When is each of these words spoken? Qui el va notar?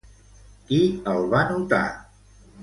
Qui 0.69 0.79
el 1.13 1.29
va 1.35 1.43
notar? 1.51 1.83